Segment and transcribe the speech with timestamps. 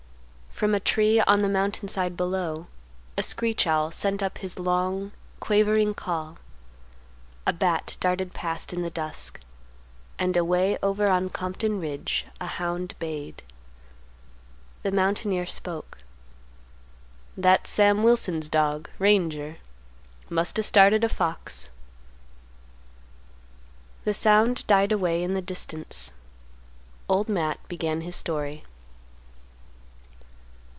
[0.51, 2.67] From a tree on the mountain side below,
[3.17, 6.37] a screech owl sent up his long, quavering call;
[7.47, 9.39] a bat darted past in the dusk;
[10.19, 13.41] and away over on Compton Ridge a hound bayed.
[14.83, 15.97] The mountaineer spoke;
[17.35, 19.57] "That's Sam Wilson's dog, Ranger;
[20.29, 21.71] must a' started a fox."
[24.03, 26.11] The sound died away in the distance.
[27.09, 28.63] Old Matt began his story.